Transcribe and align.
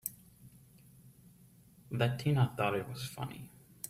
That 1.91 2.17
Tina 2.17 2.55
thought 2.57 2.73
it 2.73 2.89
was 2.89 3.05
funny! 3.05 3.51